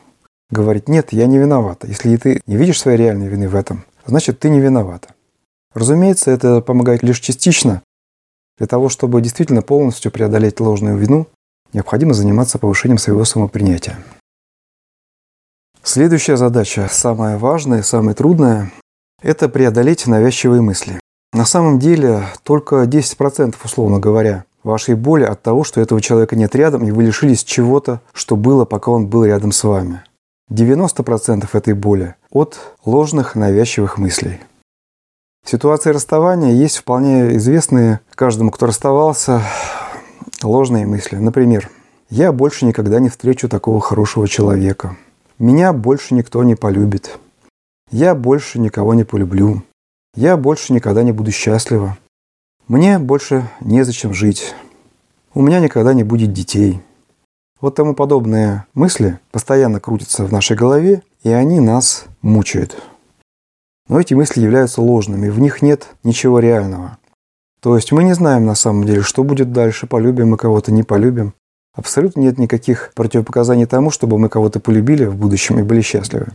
Говорить, 0.49 0.89
нет, 0.89 1.13
я 1.13 1.27
не 1.27 1.37
виновата. 1.37 1.85
Если 1.85 2.17
ты 2.17 2.41
не 2.47 2.57
видишь 2.57 2.81
своей 2.81 2.97
реальной 2.97 3.27
вины 3.27 3.47
в 3.47 3.55
этом, 3.55 3.85
значит, 4.05 4.39
ты 4.39 4.49
не 4.49 4.59
виновата. 4.59 5.15
Разумеется, 5.73 6.31
это 6.31 6.61
помогает 6.61 7.03
лишь 7.03 7.19
частично. 7.19 7.81
Для 8.57 8.67
того, 8.67 8.89
чтобы 8.89 9.21
действительно 9.21 9.61
полностью 9.61 10.11
преодолеть 10.11 10.59
ложную 10.59 10.97
вину, 10.97 11.27
необходимо 11.73 12.13
заниматься 12.13 12.59
повышением 12.59 12.99
своего 12.99 13.25
самопринятия. 13.25 13.97
Следующая 15.81 16.37
задача, 16.37 16.87
самая 16.91 17.37
важная, 17.37 17.81
самая 17.81 18.15
трудная, 18.15 18.71
это 19.21 19.49
преодолеть 19.49 20.07
навязчивые 20.07 20.61
мысли. 20.61 20.99
На 21.33 21.45
самом 21.45 21.79
деле 21.79 22.23
только 22.43 22.83
10%, 22.83 23.55
условно 23.63 23.99
говоря, 23.99 24.45
вашей 24.63 24.95
боли 24.95 25.23
от 25.23 25.41
того, 25.41 25.63
что 25.63 25.81
этого 25.81 25.99
человека 25.99 26.35
нет 26.35 26.55
рядом, 26.55 26.85
и 26.85 26.91
вы 26.91 27.03
лишились 27.03 27.43
чего-то, 27.43 28.01
что 28.13 28.35
было, 28.35 28.65
пока 28.65 28.91
он 28.91 29.07
был 29.07 29.25
рядом 29.25 29.51
с 29.51 29.63
вами. 29.63 30.03
90% 30.51 31.47
этой 31.53 31.73
боли 31.73 32.15
от 32.31 32.59
ложных 32.85 33.35
навязчивых 33.35 33.97
мыслей. 33.97 34.39
В 35.45 35.49
ситуации 35.49 35.89
расставания 35.89 36.51
есть 36.51 36.77
вполне 36.77 37.35
известные 37.35 37.99
каждому, 38.15 38.49
кто 38.49 38.65
расставался, 38.65 39.41
ложные 40.41 40.85
мысли. 40.85 41.17
Например, 41.17 41.69
«Я 42.09 42.31
больше 42.31 42.65
никогда 42.65 42.99
не 42.99 43.09
встречу 43.09 43.49
такого 43.49 43.81
хорошего 43.81 44.27
человека. 44.27 44.95
Меня 45.39 45.73
больше 45.73 46.13
никто 46.13 46.43
не 46.43 46.55
полюбит. 46.55 47.17
Я 47.91 48.15
больше 48.15 48.59
никого 48.59 48.93
не 48.93 49.03
полюблю. 49.03 49.63
Я 50.15 50.37
больше 50.37 50.71
никогда 50.73 51.03
не 51.03 51.11
буду 51.11 51.31
счастлива. 51.31 51.97
Мне 52.67 52.99
больше 52.99 53.49
незачем 53.59 54.13
жить. 54.13 54.53
У 55.33 55.41
меня 55.41 55.59
никогда 55.59 55.93
не 55.93 56.03
будет 56.03 56.31
детей». 56.31 56.81
Вот 57.63 57.75
тому 57.75 57.95
подобные 57.95 58.65
мысли 58.73 59.21
постоянно 59.31 59.79
крутятся 59.79 60.25
в 60.25 60.33
нашей 60.33 60.57
голове, 60.57 61.01
и 61.23 61.29
они 61.29 61.61
нас 61.61 62.07
мучают. 62.21 62.75
Но 63.87 64.01
эти 64.01 64.13
мысли 64.13 64.41
являются 64.41 64.81
ложными, 64.81 65.29
в 65.29 65.39
них 65.39 65.61
нет 65.61 65.87
ничего 66.03 66.39
реального. 66.39 66.97
То 67.61 67.77
есть 67.77 67.93
мы 67.93 68.03
не 68.03 68.15
знаем 68.15 68.45
на 68.45 68.55
самом 68.55 68.83
деле, 68.83 69.01
что 69.01 69.23
будет 69.23 69.53
дальше, 69.53 69.87
полюбим 69.87 70.31
мы 70.31 70.37
кого-то, 70.37 70.73
не 70.73 70.83
полюбим. 70.83 71.35
Абсолютно 71.73 72.19
нет 72.19 72.37
никаких 72.37 72.91
противопоказаний 72.95 73.65
тому, 73.65 73.91
чтобы 73.91 74.17
мы 74.19 74.27
кого-то 74.27 74.59
полюбили 74.59 75.05
в 75.05 75.15
будущем 75.15 75.57
и 75.57 75.63
были 75.63 75.79
счастливы. 75.79 76.33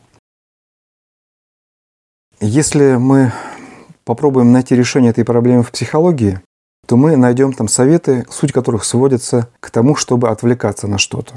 Если 2.40 2.96
мы 2.96 3.34
попробуем 4.04 4.50
найти 4.50 4.74
решение 4.74 5.10
этой 5.10 5.26
проблемы 5.26 5.62
в 5.62 5.72
психологии, 5.72 6.40
то 6.88 6.96
мы 6.96 7.16
найдем 7.16 7.52
там 7.52 7.68
советы, 7.68 8.24
суть 8.30 8.50
которых 8.50 8.82
сводится 8.82 9.48
к 9.60 9.70
тому, 9.70 9.94
чтобы 9.94 10.30
отвлекаться 10.30 10.88
на 10.88 10.96
что-то. 10.96 11.34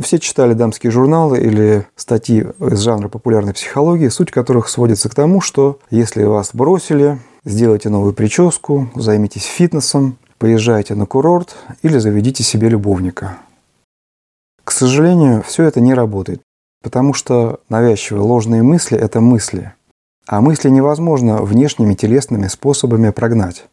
Все 0.00 0.18
читали 0.18 0.54
дамские 0.54 0.90
журналы 0.90 1.38
или 1.38 1.86
статьи 1.96 2.46
из 2.58 2.80
жанра 2.80 3.08
популярной 3.08 3.52
психологии, 3.52 4.08
суть 4.08 4.30
которых 4.30 4.70
сводится 4.70 5.10
к 5.10 5.14
тому, 5.14 5.42
что 5.42 5.80
если 5.90 6.24
вас 6.24 6.50
бросили, 6.54 7.18
сделайте 7.44 7.90
новую 7.90 8.14
прическу, 8.14 8.88
займитесь 8.94 9.44
фитнесом, 9.44 10.16
поезжайте 10.38 10.94
на 10.94 11.04
курорт 11.04 11.54
или 11.82 11.98
заведите 11.98 12.42
себе 12.42 12.70
любовника. 12.70 13.36
К 14.64 14.72
сожалению, 14.72 15.42
все 15.42 15.64
это 15.64 15.82
не 15.82 15.92
работает, 15.92 16.40
потому 16.82 17.12
что 17.12 17.60
навязчивые 17.68 18.22
ложные 18.22 18.62
мысли– 18.62 18.96
это 18.98 19.20
мысли. 19.20 19.74
А 20.26 20.40
мысли 20.40 20.70
невозможно 20.70 21.42
внешними 21.42 21.92
телесными 21.92 22.46
способами 22.46 23.10
прогнать. 23.10 23.66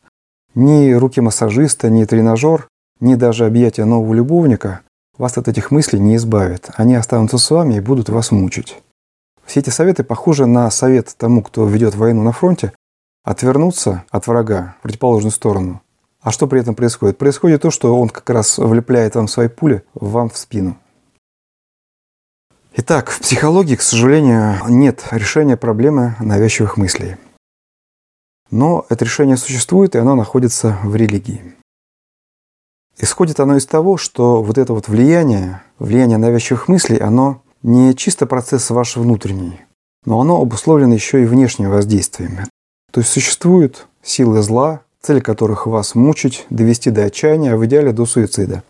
Ни 0.53 0.91
руки 0.91 1.21
массажиста, 1.21 1.89
ни 1.89 2.03
тренажер, 2.03 2.67
ни 2.99 3.15
даже 3.15 3.45
объятия 3.45 3.85
нового 3.85 4.13
любовника 4.13 4.81
вас 5.17 5.37
от 5.37 5.47
этих 5.47 5.71
мыслей 5.71 5.99
не 5.99 6.15
избавит. 6.17 6.69
Они 6.75 6.95
останутся 6.95 7.37
с 7.37 7.49
вами 7.49 7.75
и 7.75 7.79
будут 7.79 8.09
вас 8.09 8.31
мучить. 8.31 8.81
Все 9.45 9.59
эти 9.59 9.69
советы 9.69 10.03
похожи 10.03 10.45
на 10.45 10.69
совет 10.71 11.13
тому, 11.17 11.41
кто 11.41 11.65
ведет 11.67 11.95
войну 11.95 12.23
на 12.23 12.31
фронте, 12.31 12.73
отвернуться 13.23 14.03
от 14.09 14.27
врага 14.27 14.75
в 14.79 14.83
противоположную 14.83 15.31
сторону. 15.31 15.81
А 16.21 16.31
что 16.31 16.47
при 16.47 16.59
этом 16.59 16.75
происходит? 16.75 17.17
Происходит 17.17 17.61
то, 17.61 17.71
что 17.71 17.99
он 17.99 18.09
как 18.09 18.29
раз 18.29 18.57
влепляет 18.57 19.15
вам 19.15 19.27
свои 19.27 19.47
пули 19.47 19.83
вам 19.93 20.29
в 20.29 20.37
спину. 20.37 20.77
Итак, 22.75 23.09
в 23.09 23.19
психологии, 23.19 23.75
к 23.75 23.81
сожалению, 23.81 24.55
нет 24.69 25.05
решения 25.11 25.57
проблемы 25.57 26.15
навязчивых 26.19 26.77
мыслей. 26.77 27.17
Но 28.51 28.85
это 28.89 29.05
решение 29.05 29.37
существует, 29.37 29.95
и 29.95 29.99
оно 29.99 30.15
находится 30.15 30.77
в 30.83 30.95
религии. 30.95 31.55
Исходит 32.99 33.39
оно 33.39 33.57
из 33.57 33.65
того, 33.65 33.97
что 33.97 34.43
вот 34.43 34.57
это 34.57 34.73
вот 34.73 34.87
влияние, 34.87 35.63
влияние 35.79 36.17
навязчивых 36.17 36.67
мыслей, 36.67 36.97
оно 36.97 37.41
не 37.63 37.95
чисто 37.95 38.25
процесс 38.25 38.69
ваш 38.69 38.97
внутренний, 38.97 39.61
но 40.05 40.19
оно 40.19 40.41
обусловлено 40.41 40.93
еще 40.93 41.23
и 41.23 41.25
внешними 41.25 41.67
воздействиями. 41.67 42.45
То 42.91 42.99
есть 42.99 43.11
существуют 43.11 43.87
силы 44.03 44.41
зла, 44.41 44.81
цель 45.01 45.21
которых 45.21 45.65
вас 45.65 45.95
мучить, 45.95 46.45
довести 46.49 46.91
до 46.91 47.05
отчаяния, 47.05 47.53
а 47.53 47.57
в 47.57 47.65
идеале 47.65 47.93
до 47.93 48.05
суицида. 48.05 48.63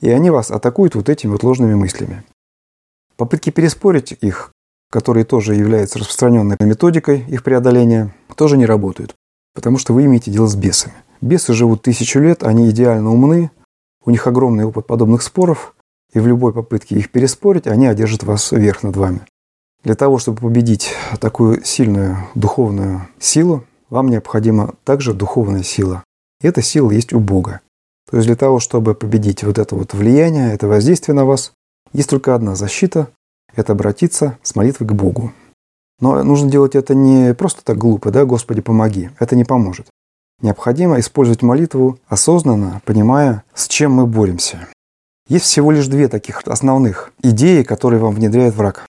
И 0.00 0.10
они 0.10 0.30
вас 0.30 0.50
атакуют 0.50 0.94
вот 0.94 1.08
этими 1.08 1.32
вот 1.32 1.42
ложными 1.42 1.74
мыслями. 1.74 2.22
Попытки 3.16 3.50
переспорить 3.50 4.12
их, 4.20 4.52
которые 4.90 5.24
тоже 5.24 5.54
являются 5.54 5.98
распространенной 5.98 6.56
методикой 6.60 7.24
их 7.26 7.42
преодоления, 7.42 8.14
тоже 8.36 8.56
не 8.56 8.66
работают, 8.66 9.14
потому 9.54 9.78
что 9.78 9.92
вы 9.92 10.04
имеете 10.04 10.30
дело 10.30 10.46
с 10.46 10.54
бесами. 10.54 10.94
Бесы 11.20 11.54
живут 11.54 11.82
тысячу 11.82 12.20
лет, 12.20 12.44
они 12.44 12.70
идеально 12.70 13.10
умны, 13.10 13.50
у 14.04 14.10
них 14.10 14.26
огромный 14.26 14.64
опыт 14.64 14.86
подобных 14.86 15.22
споров, 15.22 15.74
и 16.12 16.20
в 16.20 16.26
любой 16.26 16.52
попытке 16.52 16.96
их 16.96 17.10
переспорить, 17.10 17.66
они 17.66 17.86
одержат 17.86 18.22
вас 18.22 18.52
вверх 18.52 18.82
над 18.82 18.96
вами. 18.96 19.20
Для 19.82 19.94
того, 19.94 20.18
чтобы 20.18 20.40
победить 20.40 20.92
такую 21.20 21.64
сильную 21.64 22.18
духовную 22.34 23.08
силу, 23.18 23.64
вам 23.90 24.08
необходима 24.08 24.74
также 24.84 25.14
духовная 25.14 25.62
сила. 25.62 26.04
И 26.40 26.46
эта 26.46 26.62
сила 26.62 26.90
есть 26.90 27.12
у 27.12 27.20
Бога. 27.20 27.60
То 28.10 28.16
есть 28.16 28.26
для 28.26 28.36
того, 28.36 28.60
чтобы 28.60 28.94
победить 28.94 29.42
вот 29.42 29.58
это 29.58 29.74
вот 29.74 29.94
влияние, 29.94 30.52
это 30.52 30.68
воздействие 30.68 31.14
на 31.14 31.24
вас, 31.24 31.52
есть 31.92 32.10
только 32.10 32.34
одна 32.34 32.54
защита– 32.54 33.08
это 33.54 33.72
обратиться 33.72 34.38
с 34.42 34.54
молитвой 34.54 34.88
к 34.88 34.92
Богу. 34.92 35.32
Но 36.00 36.22
нужно 36.22 36.50
делать 36.50 36.74
это 36.74 36.94
не 36.94 37.34
просто 37.34 37.64
так 37.64 37.78
глупо, 37.78 38.10
да, 38.10 38.24
Господи, 38.24 38.60
помоги. 38.60 39.10
Это 39.18 39.34
не 39.34 39.44
поможет. 39.44 39.86
Необходимо 40.42 41.00
использовать 41.00 41.42
молитву 41.42 41.98
осознанно, 42.08 42.82
понимая, 42.84 43.42
с 43.54 43.68
чем 43.68 43.92
мы 43.92 44.06
боремся. 44.06 44.68
Есть 45.28 45.46
всего 45.46 45.72
лишь 45.72 45.86
две 45.86 46.08
таких 46.08 46.42
основных 46.46 47.12
идеи, 47.22 47.62
которые 47.62 48.00
вам 48.00 48.14
внедряет 48.14 48.54
враг. 48.54 48.86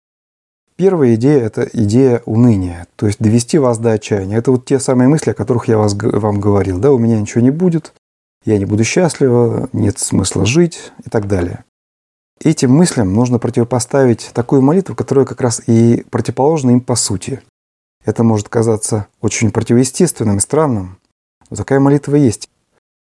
Первая 0.76 1.16
идея– 1.16 1.42
это 1.42 1.70
идея 1.72 2.24
уныния, 2.26 2.88
то 2.96 3.06
есть 3.06 3.20
довести 3.20 3.60
вас 3.60 3.78
до 3.78 3.92
отчаяния. 3.92 4.38
Это 4.38 4.52
вот 4.52 4.66
те 4.66 4.80
самые 4.80 5.08
мысли, 5.08 5.32
о 5.32 5.36
которых 5.36 5.68
я 5.68 5.78
вас, 5.78 5.94
вам 5.94 6.40
говорил. 6.40 6.80
Да, 6.80 6.92
у 6.92 6.98
меня 6.98 7.20
ничего 7.20 7.42
не 7.42 7.52
будет, 7.52 7.94
я 8.46 8.58
не 8.58 8.66
буду 8.66 8.84
счастлива, 8.84 9.70
нет 9.72 10.00
смысла 10.00 10.46
жить 10.46 10.92
и 11.06 11.10
так 11.10 11.28
далее. 11.28 11.64
Этим 12.44 12.72
мыслям 12.72 13.14
нужно 13.14 13.40
противопоставить 13.40 14.32
такую 14.34 14.62
молитву, 14.62 14.96
которая 14.96 15.26
как 15.26 15.42
раз 15.42 15.62
и 15.66 16.06
противоположна 16.10 16.72
им 16.72 16.82
по 16.82 16.96
сути. 16.96 17.42
Это 18.04 18.24
может 18.24 18.50
казаться 18.50 19.08
очень 19.22 19.52
противоестественным 19.52 20.38
и 20.38 20.42
странным, 20.42 20.98
но 21.50 21.56
такая 21.56 21.80
молитва 21.80 22.16
есть. 22.16 22.50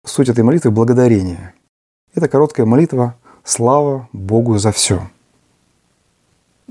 Суть 0.05 0.29
этой 0.29 0.43
молитвы– 0.43 0.71
благодарение. 0.73 1.55
Это 2.15 2.29
короткая 2.29 2.67
молитва 2.67 3.17
«Слава 3.45 4.09
Богу 4.13 4.59
за 4.59 4.73
все». 4.73 5.09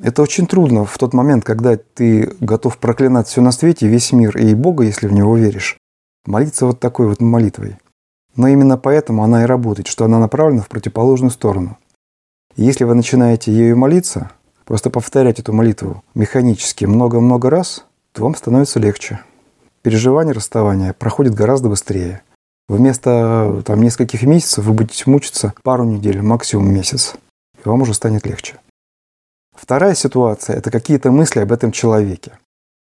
Это 0.01 0.21
очень 0.21 0.47
трудно 0.47 0.85
в 0.85 0.97
тот 0.97 1.13
момент, 1.13 1.45
когда 1.45 1.77
ты 1.77 2.35
готов 2.41 2.77
проклинать 2.77 3.27
все 3.27 3.41
на 3.41 3.51
свете, 3.51 3.87
весь 3.87 4.11
мир 4.11 4.37
и 4.37 4.53
Бога, 4.53 4.83
если 4.83 5.07
в 5.07 5.13
него 5.13 5.37
веришь. 5.37 5.77
Молиться 6.25 6.65
вот 6.65 6.79
такой 6.79 7.07
вот 7.07 7.21
молитвой– 7.21 7.77
но 8.35 8.47
именно 8.47 8.77
поэтому 8.77 9.23
она 9.23 9.43
и 9.43 9.45
работает, 9.45 9.87
что 9.87 10.05
она 10.05 10.17
направлена 10.17 10.61
в 10.61 10.69
противоположную 10.69 11.29
сторону. 11.31 11.77
Если 12.61 12.83
вы 12.83 12.93
начинаете 12.93 13.53
ею 13.53 13.77
молиться, 13.77 14.31
просто 14.65 14.89
повторять 14.89 15.39
эту 15.39 15.53
молитву 15.53 16.03
механически 16.13 16.83
много-много 16.83 17.49
раз, 17.49 17.85
то 18.11 18.23
вам 18.23 18.35
становится 18.35 18.81
легче. 18.81 19.21
Переживание 19.81 20.33
расставания 20.33 20.91
проходит 20.91 21.33
гораздо 21.33 21.69
быстрее. 21.69 22.21
Вместо 22.67 23.63
там, 23.65 23.81
нескольких 23.81 24.23
месяцев 24.23 24.65
вы 24.65 24.73
будете 24.73 25.09
мучиться 25.09 25.53
пару 25.63 25.85
недель, 25.85 26.21
максимум 26.21 26.69
месяц. 26.73 27.15
И 27.63 27.69
вам 27.69 27.83
уже 27.83 27.93
станет 27.93 28.25
легче. 28.25 28.57
Вторая 29.55 29.95
ситуация– 29.95 30.55
это 30.57 30.69
какие-то 30.69 31.11
мысли 31.11 31.39
об 31.39 31.53
этом 31.53 31.71
человеке. 31.71 32.33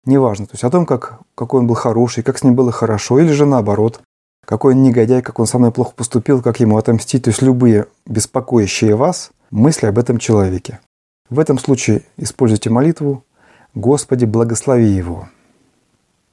Неважно, 0.06 0.46
то 0.46 0.54
есть 0.54 0.64
о 0.64 0.70
том, 0.70 0.86
как, 0.86 1.20
какой 1.34 1.60
он 1.60 1.66
был 1.66 1.74
хороший, 1.74 2.22
как 2.22 2.38
с 2.38 2.44
ним 2.44 2.54
было 2.54 2.72
хорошо, 2.72 3.18
или 3.18 3.32
же 3.32 3.44
наоборот, 3.44 4.00
какой 4.46 4.72
он 4.72 4.82
негодяй, 4.82 5.20
как 5.20 5.38
он 5.38 5.46
со 5.46 5.58
мной 5.58 5.70
плохо 5.70 5.92
поступил, 5.94 6.40
как 6.40 6.60
ему 6.60 6.78
отомстить. 6.78 7.24
То 7.24 7.28
есть 7.28 7.42
любые 7.42 7.88
беспокоящие 8.06 8.96
вас 8.96 9.32
мысли 9.50 9.86
об 9.86 9.98
этом 9.98 10.18
человеке. 10.18 10.80
В 11.28 11.38
этом 11.38 11.58
случае 11.58 12.02
используйте 12.16 12.70
молитву 12.70 13.24
«Господи, 13.74 14.24
благослови 14.24 14.88
его». 14.88 15.28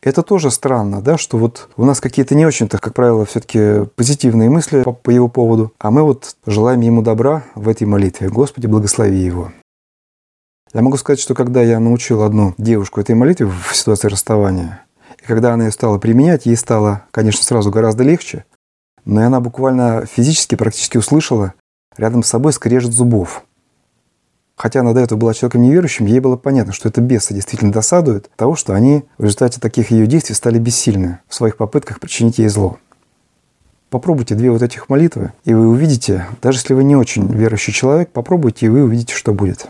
Это 0.01 0.21
тоже 0.21 0.51
странно, 0.51 1.01
да, 1.01 1.17
что 1.17 1.37
вот 1.37 1.69
у 1.77 1.85
нас 1.85 2.01
какие-то 2.01 2.35
не 2.35 2.45
очень-то, 2.45 2.77
как 2.77 2.93
правило, 2.93 3.25
все-таки 3.25 3.85
позитивные 3.95 4.49
мысли 4.49 4.83
по, 4.83 4.91
по 4.91 5.09
его 5.09 5.29
поводу, 5.29 5.71
а 5.79 5.91
мы 5.91 6.03
вот 6.03 6.35
желаем 6.45 6.81
ему 6.81 7.01
добра 7.01 7.43
в 7.55 7.69
этой 7.69 7.87
молитве. 7.87 8.27
Господи, 8.27 8.67
благослови 8.67 9.17
его. 9.17 9.53
Я 10.73 10.81
могу 10.81 10.97
сказать, 10.97 11.21
что 11.21 11.35
когда 11.35 11.61
я 11.61 11.79
научил 11.79 12.23
одну 12.23 12.53
девушку 12.57 12.99
этой 12.99 13.15
молитве 13.15 13.45
в 13.45 13.73
ситуации 13.73 14.09
расставания, 14.09 14.83
и 15.21 15.25
когда 15.25 15.53
она 15.53 15.65
ее 15.65 15.71
стала 15.71 15.99
применять, 15.99 16.47
ей 16.47 16.57
стало, 16.57 17.03
конечно, 17.11 17.43
сразу 17.43 17.71
гораздо 17.71 18.03
легче, 18.03 18.43
но 19.05 19.21
и 19.21 19.23
она 19.23 19.39
буквально 19.39 20.05
физически 20.05 20.55
практически 20.55 20.97
услышала 20.97 21.53
рядом 21.97 22.23
с 22.23 22.27
собой 22.27 22.53
скрежет 22.53 22.91
зубов. 22.91 23.43
Хотя 24.55 24.81
она 24.81 24.93
до 24.93 24.99
этого 24.99 25.17
была 25.17 25.33
человеком 25.33 25.61
неверующим, 25.61 26.05
ей 26.05 26.19
было 26.19 26.37
понятно, 26.37 26.73
что 26.73 26.87
это 26.87 27.01
бесы 27.01 27.33
действительно 27.33 27.71
досадуют 27.71 28.29
того, 28.35 28.55
что 28.55 28.73
они 28.73 29.03
в 29.17 29.23
результате 29.23 29.59
таких 29.59 29.91
ее 29.91 30.05
действий 30.05 30.35
стали 30.35 30.59
бессильны 30.59 31.19
в 31.27 31.35
своих 31.35 31.57
попытках 31.57 31.99
причинить 31.99 32.37
ей 32.37 32.49
зло. 32.49 32.77
Попробуйте 33.89 34.35
две 34.35 34.51
вот 34.51 34.61
этих 34.61 34.89
молитвы, 34.89 35.33
и 35.43 35.53
вы 35.53 35.67
увидите, 35.67 36.27
даже 36.41 36.59
если 36.59 36.73
вы 36.73 36.83
не 36.83 36.95
очень 36.95 37.27
верующий 37.31 37.73
человек, 37.73 38.09
попробуйте, 38.09 38.65
и 38.65 38.69
вы 38.69 38.83
увидите, 38.83 39.13
что 39.13 39.33
будет. 39.33 39.67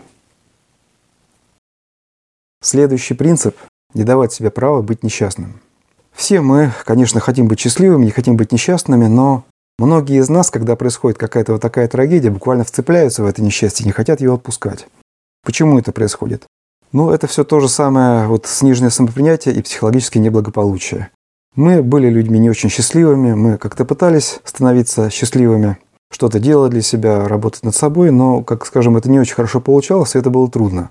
Следующий 2.62 3.14
принцип 3.14 3.56
не 3.92 4.04
давать 4.04 4.32
себе 4.32 4.50
права 4.50 4.80
быть 4.80 5.02
несчастным. 5.02 5.60
Все 6.12 6.40
мы, 6.40 6.72
конечно, 6.84 7.20
хотим 7.20 7.48
быть 7.48 7.60
счастливыми, 7.60 8.06
не 8.06 8.10
хотим 8.10 8.36
быть 8.36 8.52
несчастными, 8.52 9.06
но 9.06 9.44
многие 9.78 10.20
из 10.20 10.28
нас, 10.28 10.50
когда 10.50 10.76
происходит 10.76 11.18
какая-то 11.18 11.52
вот 11.52 11.62
такая 11.62 11.88
трагедия, 11.88 12.30
буквально 12.30 12.64
вцепляются 12.64 13.22
в 13.22 13.26
это 13.26 13.42
несчастье 13.42 13.86
не 13.86 13.92
хотят 13.92 14.20
его 14.20 14.34
отпускать. 14.34 14.86
Почему 15.44 15.78
это 15.78 15.92
происходит? 15.92 16.44
Ну, 16.92 17.10
это 17.10 17.26
все 17.26 17.44
то 17.44 17.60
же 17.60 17.68
самое 17.68 18.26
вот 18.28 18.46
сниженное 18.46 18.90
самопринятие 18.90 19.54
и 19.54 19.62
психологическое 19.62 20.20
неблагополучие. 20.20 21.10
Мы 21.56 21.82
были 21.82 22.08
людьми 22.08 22.38
не 22.38 22.50
очень 22.50 22.70
счастливыми, 22.70 23.34
мы 23.34 23.58
как-то 23.58 23.84
пытались 23.84 24.40
становиться 24.44 25.10
счастливыми, 25.10 25.78
что-то 26.10 26.38
делать 26.38 26.70
для 26.70 26.82
себя, 26.82 27.26
работать 27.26 27.64
над 27.64 27.74
собой, 27.74 28.10
но, 28.10 28.42
как 28.42 28.66
скажем, 28.66 28.96
это 28.96 29.10
не 29.10 29.18
очень 29.18 29.34
хорошо 29.34 29.60
получалось, 29.60 30.14
и 30.14 30.18
это 30.18 30.30
было 30.30 30.50
трудно. 30.50 30.90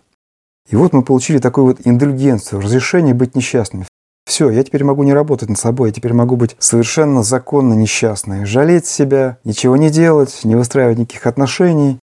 И 0.69 0.75
вот 0.75 0.93
мы 0.93 1.03
получили 1.03 1.39
такую 1.39 1.67
вот 1.67 1.79
индульгенцию, 1.85 2.61
разрешение 2.61 3.13
быть 3.13 3.35
несчастными. 3.35 3.85
Все, 4.25 4.49
я 4.49 4.63
теперь 4.63 4.83
могу 4.83 5.03
не 5.03 5.13
работать 5.13 5.49
над 5.49 5.59
собой, 5.59 5.89
я 5.89 5.93
теперь 5.93 6.13
могу 6.13 6.35
быть 6.35 6.55
совершенно 6.59 7.23
законно 7.23 7.73
несчастной, 7.73 8.45
жалеть 8.45 8.85
себя, 8.85 9.37
ничего 9.43 9.75
не 9.75 9.89
делать, 9.89 10.41
не 10.43 10.55
выстраивать 10.55 10.97
никаких 10.97 11.27
отношений. 11.27 11.99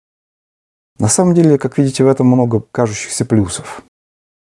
На 0.99 1.07
самом 1.07 1.35
деле, 1.35 1.59
как 1.59 1.77
видите, 1.77 2.03
в 2.03 2.07
этом 2.07 2.27
много 2.27 2.61
кажущихся 2.71 3.23
плюсов. 3.23 3.83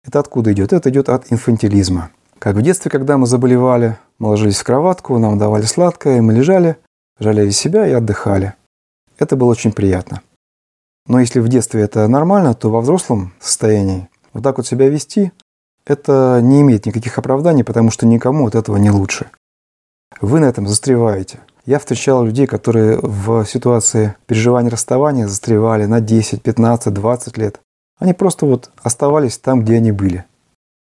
Это 0.05 0.19
откуда 0.19 0.53
идет? 0.53 0.71
Это 0.71 0.89
идет 0.89 1.09
от 1.09 1.31
инфантилизма. 1.31 2.11
Как 2.37 2.55
в 2.55 2.61
детстве, 2.61 2.91
когда 2.91 3.17
мы 3.17 3.25
заболевали, 3.25 3.97
мы 4.19 4.29
ложились 4.29 4.59
в 4.59 4.63
кроватку, 4.63 5.17
нам 5.17 5.39
давали 5.39 5.63
сладкое, 5.63 6.21
мы 6.21 6.33
лежали, 6.33 6.77
жалели 7.19 7.51
себя 7.51 7.87
и 7.87 7.93
отдыхали. 7.93 8.53
Это 9.17 9.35
было 9.35 9.49
очень 9.49 9.71
приятно. 9.71 10.21
Но 11.07 11.19
если 11.19 11.39
в 11.39 11.47
детстве 11.47 11.81
это 11.81 12.07
нормально, 12.07 12.53
то 12.53 12.69
во 12.69 12.81
взрослом 12.81 13.33
состоянии 13.39 14.09
вот 14.33 14.43
так 14.43 14.57
вот 14.57 14.67
себя 14.67 14.89
вести, 14.89 15.31
это 15.85 16.39
не 16.41 16.61
имеет 16.61 16.85
никаких 16.85 17.17
оправданий, 17.17 17.63
потому 17.63 17.91
что 17.91 18.05
никому 18.05 18.47
от 18.47 18.55
этого 18.55 18.77
не 18.77 18.91
лучше. 18.91 19.27
Вы 20.21 20.39
на 20.39 20.45
этом 20.45 20.67
застреваете. 20.67 21.39
Я 21.65 21.79
встречал 21.79 22.23
людей, 22.25 22.45
которые 22.45 22.99
в 23.01 23.45
ситуации 23.45 24.15
переживания 24.27 24.69
расставания 24.69 25.27
застревали 25.27 25.85
на 25.85 26.01
10, 26.01 26.41
15, 26.41 26.93
20 26.93 27.37
лет. 27.37 27.59
Они 27.99 28.13
просто 28.13 28.45
вот 28.45 28.69
оставались 28.81 29.37
там, 29.37 29.63
где 29.63 29.75
они 29.75 29.91
были. 29.91 30.25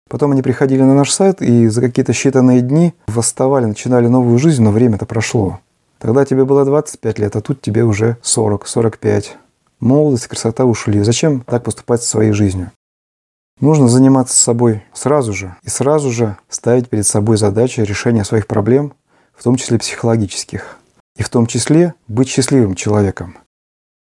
Потом 0.10 0.32
они 0.32 0.42
приходили 0.42 0.82
на 0.82 0.96
наш 0.96 1.12
сайт 1.12 1.42
и 1.42 1.68
за 1.68 1.82
какие-то 1.82 2.14
считанные 2.14 2.62
дни 2.62 2.94
восставали, 3.08 3.66
начинали 3.66 4.08
новую 4.08 4.40
жизнь, 4.40 4.64
но 4.64 4.72
время-то 4.72 5.06
прошло. 5.06 5.60
Тогда 6.00 6.26
тебе 6.26 6.46
было 6.46 6.66
25 6.66 7.20
лет, 7.20 7.36
а 7.36 7.42
тут 7.42 7.62
тебе 7.62 7.84
уже 7.84 8.18
40, 8.22 8.66
45. 8.66 9.38
Молодость, 9.82 10.28
красота 10.28 10.66
ушли. 10.66 11.04
Зачем 11.04 11.42
так 11.42 11.64
поступать 11.64 12.02
со 12.02 12.10
своей 12.10 12.32
жизнью? 12.32 12.72
Нужно 13.60 13.90
заниматься 13.90 14.38
собой 14.38 14.84
сразу 14.94 15.34
же 15.34 15.56
и 15.64 15.70
сразу 15.70 16.12
же 16.12 16.38
ставить 16.48 16.90
перед 16.90 17.06
собой 17.06 17.38
задачи 17.38 17.82
решения 17.82 18.24
своих 18.24 18.48
проблем, 18.48 18.94
в 19.36 19.44
том 19.44 19.58
числе 19.58 19.78
психологических. 19.78 20.78
И 21.18 21.24
в 21.24 21.30
том 21.30 21.46
числе 21.46 21.94
быть 22.08 22.30
счастливым 22.30 22.76
человеком. 22.76 23.38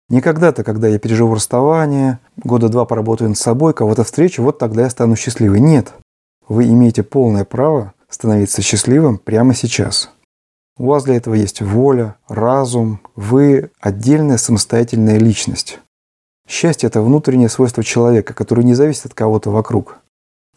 Не 0.10 0.20
когда-то, 0.22 0.64
когда 0.64 0.90
я 0.90 1.00
переживу 1.00 1.34
расставание, 1.34 2.20
года 2.36 2.68
два 2.68 2.84
поработаю 2.86 3.30
над 3.30 3.38
собой, 3.38 3.74
кого-то 3.74 4.04
встречу, 4.04 4.44
вот 4.44 4.60
тогда 4.60 4.84
я 4.84 4.90
стану 4.90 5.16
счастливой. 5.16 5.62
Нет. 5.62 5.94
Вы 6.48 6.68
имеете 6.68 7.02
полное 7.02 7.46
право 7.46 7.94
становиться 8.10 8.62
счастливым 8.62 9.18
прямо 9.18 9.56
сейчас. 9.56 10.12
У 10.78 10.88
вас 10.88 11.06
для 11.06 11.16
этого 11.16 11.34
есть 11.34 11.62
воля, 11.62 12.18
разум, 12.28 13.00
вы 13.16 13.72
отдельная 13.80 14.38
самостоятельная 14.38 15.18
личность. 15.18 15.80
Счастье– 16.48 16.88
это 16.90 17.02
внутреннее 17.02 17.50
свойство 17.50 17.84
человека, 17.84 18.34
которое 18.34 18.64
не 18.64 18.76
зависит 18.76 19.08
от 19.08 19.14
кого-то 19.14 19.50
вокруг. 19.50 20.00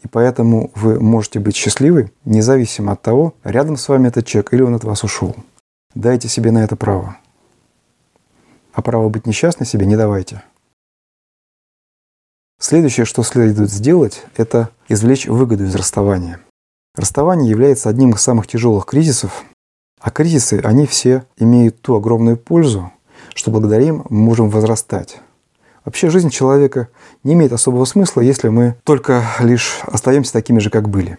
И 0.03 0.07
поэтому 0.07 0.71
вы 0.75 0.99
можете 0.99 1.39
быть 1.39 1.55
счастливы, 1.55 2.11
независимо 2.25 2.93
от 2.93 3.01
того, 3.01 3.33
рядом 3.43 3.75
с 3.75 3.89
вами 3.89 4.07
этот 4.07 4.25
человек 4.25 4.53
или 4.53 4.61
он 4.61 4.75
от 4.75 4.83
вас 4.83 5.03
ушел. 5.03 5.35
Дайте 5.95 6.27
себе 6.27 6.51
на 6.51 6.63
это 6.63 6.75
право. 6.75 7.17
А 8.73 8.81
право 8.81 9.09
быть 9.09 9.25
несчастной 9.25 9.65
себе 9.65 9.85
не 9.85 9.97
давайте. 9.97 10.43
Следующее, 12.61 13.05
что 13.05 13.23
следует 13.23 13.71
сделать, 13.71 14.23
это 14.37 14.69
извлечь 14.87 15.27
выгоду 15.27 15.65
из 15.65 15.75
расставания. 15.75 16.39
Расставание 16.95 17.49
является 17.49 17.89
одним 17.89 18.11
из 18.11 18.21
самых 18.21 18.47
тяжелых 18.47 18.85
кризисов, 18.85 19.43
а 19.99 20.11
кризисы, 20.11 20.61
они 20.63 20.85
все 20.85 21.25
имеют 21.37 21.81
ту 21.81 21.95
огромную 21.95 22.37
пользу, 22.37 22.91
что 23.33 23.51
благодаря 23.51 23.87
им 23.87 24.05
мы 24.09 24.19
можем 24.19 24.49
возрастать. 24.49 25.19
Вообще 25.89 26.11
жизнь 26.11 26.29
человека 26.29 26.89
не 27.23 27.33
имеет 27.33 27.51
особого 27.51 27.83
смысла, 27.85 28.21
если 28.21 28.49
мы 28.49 28.75
только 28.83 29.23
лишь 29.39 29.79
остаемся 29.87 30.31
такими 30.31 30.59
же, 30.59 30.69
как 30.69 30.87
были. 30.87 31.17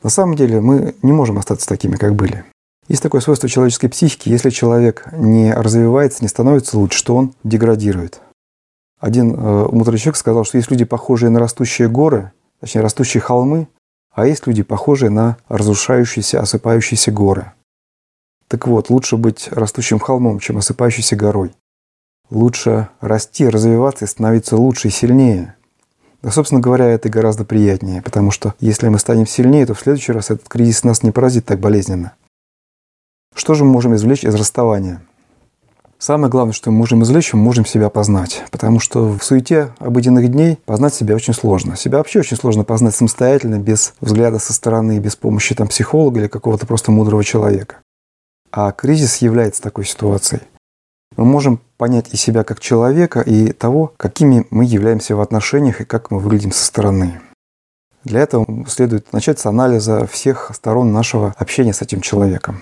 На 0.00 0.10
самом 0.10 0.36
деле 0.36 0.60
мы 0.60 0.94
не 1.02 1.10
можем 1.10 1.38
остаться 1.38 1.66
такими, 1.66 1.96
как 1.96 2.14
были. 2.14 2.44
Есть 2.86 3.02
такое 3.02 3.20
свойство 3.20 3.48
человеческой 3.48 3.88
психики, 3.88 4.28
если 4.28 4.50
человек 4.50 5.08
не 5.12 5.52
развивается, 5.52 6.22
не 6.22 6.28
становится 6.28 6.78
лучше, 6.78 6.96
что 6.96 7.16
он 7.16 7.34
деградирует. 7.42 8.20
Один 9.00 9.34
э, 9.34 9.68
мудрый 9.72 9.98
человек 9.98 10.18
сказал, 10.18 10.44
что 10.44 10.56
есть 10.56 10.70
люди, 10.70 10.84
похожие 10.84 11.30
на 11.30 11.40
растущие 11.40 11.88
горы, 11.88 12.30
точнее, 12.60 12.82
растущие 12.82 13.22
холмы, 13.22 13.66
а 14.12 14.24
есть 14.24 14.46
люди, 14.46 14.62
похожие 14.62 15.10
на 15.10 15.36
разрушающиеся, 15.48 16.40
осыпающиеся 16.40 17.10
горы. 17.10 17.50
Так 18.46 18.68
вот, 18.68 18.88
лучше 18.88 19.16
быть 19.16 19.48
растущим 19.50 19.98
холмом, 19.98 20.38
чем 20.38 20.58
осыпающейся 20.58 21.16
горой. 21.16 21.50
Лучше 22.30 22.88
расти, 23.00 23.48
развиваться 23.48 24.04
и 24.04 24.08
становиться 24.08 24.56
лучше 24.56 24.88
и 24.88 24.90
сильнее. 24.90 25.54
Да, 26.22 26.30
собственно 26.30 26.60
говоря, 26.60 26.86
это 26.86 27.10
гораздо 27.10 27.44
приятнее, 27.44 28.00
потому 28.00 28.30
что 28.30 28.54
если 28.58 28.88
мы 28.88 28.98
станем 28.98 29.26
сильнее, 29.26 29.66
то 29.66 29.74
в 29.74 29.80
следующий 29.80 30.12
раз 30.12 30.30
этот 30.30 30.48
кризис 30.48 30.82
нас 30.82 31.02
не 31.02 31.10
поразит 31.10 31.44
так 31.44 31.60
болезненно. 31.60 32.14
Что 33.34 33.54
же 33.54 33.64
мы 33.64 33.72
можем 33.72 33.94
извлечь 33.94 34.24
из 34.24 34.34
расставания? 34.34 35.02
Самое 35.98 36.30
главное, 36.30 36.52
что 36.52 36.70
мы 36.70 36.78
можем 36.78 37.02
извлечь, 37.02 37.32
мы 37.32 37.40
можем 37.40 37.64
себя 37.64 37.88
познать. 37.88 38.44
Потому 38.50 38.78
что 38.78 39.08
в 39.18 39.22
суете 39.22 39.72
обыденных 39.78 40.30
дней 40.30 40.58
познать 40.64 40.94
себя 40.94 41.14
очень 41.14 41.34
сложно. 41.34 41.76
Себя 41.76 41.98
вообще 41.98 42.20
очень 42.20 42.36
сложно 42.36 42.64
познать 42.64 42.94
самостоятельно, 42.94 43.58
без 43.58 43.94
взгляда 44.00 44.38
со 44.38 44.52
стороны, 44.52 44.98
без 44.98 45.16
помощи 45.16 45.54
там, 45.54 45.68
психолога 45.68 46.20
или 46.20 46.28
какого-то 46.28 46.66
просто 46.66 46.90
мудрого 46.90 47.24
человека. 47.24 47.76
А 48.50 48.72
кризис 48.72 49.16
является 49.16 49.62
такой 49.62 49.84
ситуацией. 49.84 50.42
Мы 51.16 51.24
можем 51.24 51.60
понять 51.76 52.12
и 52.12 52.16
себя 52.16 52.44
как 52.44 52.60
человека, 52.60 53.20
и 53.20 53.52
того, 53.52 53.92
какими 53.96 54.46
мы 54.50 54.64
являемся 54.64 55.16
в 55.16 55.20
отношениях 55.20 55.80
и 55.80 55.84
как 55.84 56.10
мы 56.10 56.18
выглядим 56.18 56.52
со 56.52 56.64
стороны. 56.64 57.20
Для 58.04 58.20
этого 58.20 58.46
следует 58.68 59.12
начать 59.12 59.38
с 59.38 59.46
анализа 59.46 60.06
всех 60.06 60.50
сторон 60.54 60.92
нашего 60.92 61.34
общения 61.38 61.72
с 61.72 61.80
этим 61.80 62.00
человеком. 62.00 62.60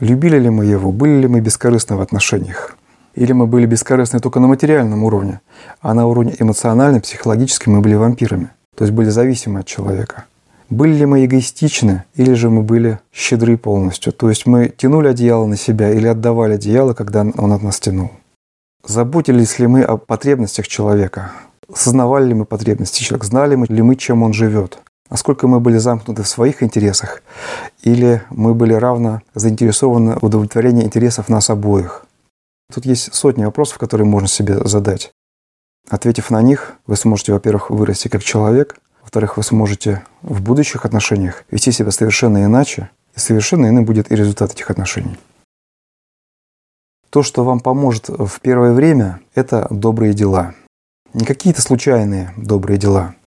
Любили 0.00 0.38
ли 0.38 0.48
мы 0.48 0.64
его? 0.64 0.90
Были 0.92 1.20
ли 1.20 1.28
мы 1.28 1.40
бескорыстны 1.40 1.96
в 1.96 2.00
отношениях? 2.00 2.76
Или 3.14 3.32
мы 3.32 3.46
были 3.46 3.66
бескорыстны 3.66 4.20
только 4.20 4.40
на 4.40 4.46
материальном 4.46 5.04
уровне, 5.04 5.40
а 5.82 5.92
на 5.92 6.06
уровне 6.06 6.34
эмоциональном, 6.38 7.02
психологическом 7.02 7.74
мы 7.74 7.80
были 7.82 7.94
вампирами, 7.94 8.48
то 8.74 8.84
есть 8.84 8.94
были 8.94 9.10
зависимы 9.10 9.60
от 9.60 9.66
человека? 9.66 10.24
Были 10.70 10.94
ли 10.94 11.04
мы 11.04 11.26
эгоистичны, 11.26 12.04
или 12.14 12.32
же 12.32 12.48
мы 12.48 12.62
были 12.62 12.98
щедры 13.12 13.58
полностью? 13.58 14.10
То 14.14 14.30
есть 14.30 14.46
мы 14.46 14.70
тянули 14.70 15.08
одеяло 15.08 15.44
на 15.44 15.58
себя 15.58 15.90
или 15.90 16.06
отдавали 16.06 16.54
одеяло, 16.54 16.94
когда 16.94 17.20
он 17.20 17.52
от 17.52 17.62
нас 17.62 17.78
тянул? 17.78 18.10
Заботились 18.84 19.58
ли 19.58 19.66
мы 19.66 19.82
о 19.82 19.96
потребностях 19.96 20.68
человека? 20.68 21.32
Сознавали 21.72 22.28
ли 22.28 22.34
мы 22.34 22.44
потребности 22.44 23.02
человека? 23.02 23.26
Знали 23.26 23.56
ли 23.72 23.82
мы, 23.82 23.96
чем 23.96 24.22
он 24.22 24.32
живет? 24.32 24.82
насколько 25.12 25.46
мы 25.46 25.60
были 25.60 25.76
замкнуты 25.76 26.22
в 26.22 26.26
своих 26.26 26.62
интересах, 26.62 27.22
или 27.82 28.22
мы 28.30 28.54
были 28.54 28.72
равно 28.72 29.20
заинтересованы 29.34 30.16
в 30.18 30.24
удовлетворении 30.24 30.84
интересов 30.84 31.28
нас 31.28 31.50
обоих. 31.50 32.06
Тут 32.72 32.86
есть 32.86 33.12
сотни 33.12 33.44
вопросов, 33.44 33.76
которые 33.76 34.06
можно 34.06 34.26
себе 34.26 34.66
задать. 34.66 35.12
Ответив 35.90 36.30
на 36.30 36.40
них, 36.40 36.72
вы 36.86 36.96
сможете, 36.96 37.34
во-первых, 37.34 37.68
вырасти 37.68 38.08
как 38.08 38.24
человек, 38.24 38.76
во-вторых, 39.02 39.36
вы 39.36 39.42
сможете 39.42 40.02
в 40.22 40.40
будущих 40.40 40.86
отношениях 40.86 41.44
вести 41.50 41.72
себя 41.72 41.90
совершенно 41.90 42.44
иначе, 42.44 42.88
и 43.14 43.20
совершенно 43.20 43.68
иным 43.68 43.84
будет 43.84 44.10
и 44.10 44.16
результат 44.16 44.52
этих 44.52 44.70
отношений. 44.70 45.18
То, 47.12 47.22
что 47.22 47.44
вам 47.44 47.60
поможет 47.60 48.08
в 48.08 48.40
первое 48.40 48.72
время, 48.72 49.20
это 49.34 49.68
добрые 49.70 50.14
дела. 50.14 50.54
Не 51.12 51.26
какие-то 51.26 51.60
случайные 51.62 52.32
добрые 52.36 52.78
дела– 52.78 53.14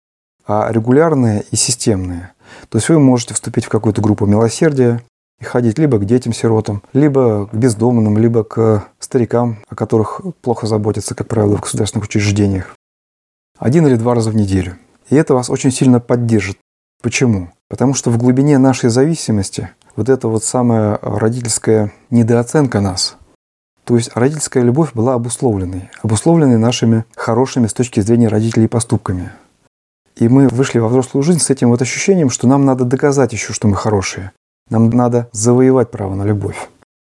а 0.45 0.71
регулярные 0.71 1.43
и 1.51 1.55
системные. 1.55 2.33
То 2.69 2.77
есть 2.77 2.89
вы 2.89 2.99
можете 2.99 3.33
вступить 3.33 3.65
в 3.65 3.69
какую-то 3.69 4.01
группу 4.01 4.25
милосердия 4.25 5.01
и 5.39 5.43
ходить 5.43 5.79
либо 5.79 5.97
к 5.97 6.05
детям-сиротам, 6.05 6.83
либо 6.93 7.47
к 7.47 7.53
бездомным, 7.53 8.17
либо 8.17 8.43
к 8.43 8.85
старикам, 8.99 9.57
о 9.69 9.75
которых 9.75 10.21
плохо 10.41 10.67
заботятся, 10.67 11.15
как 11.15 11.27
правило, 11.27 11.57
в 11.57 11.61
государственных 11.61 12.07
учреждениях. 12.07 12.75
Один 13.57 13.87
или 13.87 13.95
два 13.95 14.15
раза 14.15 14.29
в 14.29 14.35
неделю. 14.35 14.77
И 15.09 15.15
это 15.15 15.33
вас 15.33 15.49
очень 15.49 15.71
сильно 15.71 15.99
поддержит. 15.99 16.57
Почему? 17.01 17.49
Потому 17.69 17.93
что 17.93 18.11
в 18.11 18.17
глубине 18.17 18.57
нашей 18.57 18.89
зависимости 18.89 19.69
вот 19.95 20.09
эта 20.09 20.27
вот 20.27 20.43
самая 20.43 20.99
родительская 21.01 21.91
недооценка 22.09 22.81
нас, 22.81 23.17
то 23.83 23.95
есть 23.95 24.11
родительская 24.15 24.63
любовь 24.63 24.93
была 24.93 25.13
обусловленной, 25.13 25.89
обусловленной 26.01 26.57
нашими 26.57 27.05
хорошими 27.15 27.67
с 27.67 27.73
точки 27.73 27.99
зрения 27.99 28.27
родителей 28.27 28.67
поступками– 28.67 29.31
и 30.15 30.27
мы 30.27 30.47
вышли 30.47 30.79
во 30.79 30.89
взрослую 30.89 31.23
жизнь 31.23 31.39
с 31.39 31.49
этим 31.49 31.69
вот 31.69 31.81
ощущением, 31.81 32.29
что 32.29 32.47
нам 32.47 32.65
надо 32.65 32.85
доказать 32.85 33.33
еще, 33.33 33.51
что 33.51 33.67
мы 33.67 33.75
хорошие. 33.75 34.31
Нам 34.69 34.89
надо 34.89 35.27
завоевать 35.31 35.91
право 35.91 36.13
на 36.13 36.23
любовь. 36.23 36.69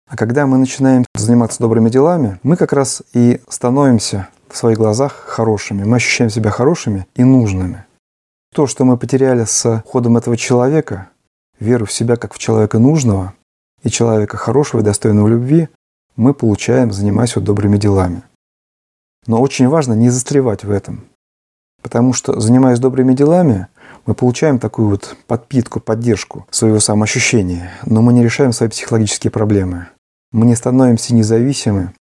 А 0.07 0.15
когда 0.15 0.45
мы 0.45 0.57
начинаем 0.57 1.05
заниматься 1.15 1.59
добрыми 1.59 1.89
делами, 1.89 2.39
мы 2.43 2.57
как 2.57 2.73
раз 2.73 3.01
и 3.13 3.41
становимся 3.47 4.27
в 4.49 4.57
своих 4.57 4.77
глазах 4.77 5.13
хорошими. 5.13 5.83
Мы 5.83 5.97
ощущаем 5.97 6.29
себя 6.29 6.51
хорошими 6.51 7.07
и 7.15 7.23
нужными. 7.23 7.85
То, 8.53 8.67
что 8.67 8.83
мы 8.83 8.97
потеряли 8.97 9.45
с 9.45 9.81
ходом 9.87 10.17
этого 10.17 10.37
человека, 10.37 11.09
веру 11.59 11.85
в 11.85 11.91
себя 11.91 12.17
как 12.17 12.33
в 12.33 12.37
человека 12.37 12.79
нужного 12.79 13.33
и 13.83 13.89
человека 13.89 14.37
хорошего 14.37 14.81
и 14.81 14.83
достойного 14.83 15.27
любви, 15.29 15.69
мы 16.15 16.33
получаем, 16.33 16.91
занимаясь 16.91 17.35
вот 17.35 17.45
добрыми 17.45 17.77
делами. 17.77 18.23
Но 19.27 19.41
очень 19.41 19.67
важно 19.67 19.93
не 19.93 20.09
застревать 20.09 20.63
в 20.63 20.71
этом. 20.71 21.05
Потому 21.81 22.13
что, 22.13 22.39
занимаясь 22.39 22.79
добрыми 22.79 23.13
делами, 23.13 23.67
мы 24.05 24.13
получаем 24.13 24.59
такую 24.59 24.89
вот 24.89 25.15
подпитку, 25.27 25.79
поддержку 25.79 26.47
своего 26.49 26.79
самоощущения, 26.79 27.71
но 27.85 28.01
мы 28.01 28.13
не 28.13 28.23
решаем 28.23 28.51
свои 28.51 28.69
психологические 28.69 29.31
проблемы. 29.31 29.87
Мы 30.31 30.45
не 30.45 30.55
становимся 30.55 31.13
независимы, 31.13 31.93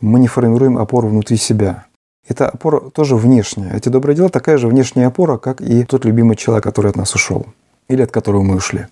мы 0.00 0.20
не 0.20 0.28
формируем 0.28 0.78
опору 0.78 1.08
внутри 1.08 1.36
себя. 1.36 1.86
Эта 2.28 2.48
опора 2.48 2.80
тоже 2.90 3.16
внешняя. 3.16 3.72
Эти 3.72 3.88
добрые 3.88 4.16
дела 4.16 4.28
такая 4.28 4.58
же 4.58 4.68
внешняя 4.68 5.06
опора, 5.06 5.38
как 5.38 5.60
и 5.60 5.84
тот 5.84 6.04
любимый 6.04 6.36
человек, 6.36 6.64
который 6.64 6.90
от 6.90 6.96
нас 6.96 7.14
ушел 7.14 7.46
или 7.88 8.02
от 8.02 8.10
которого 8.10 8.42
мы 8.42 8.56
ушли. 8.56 8.88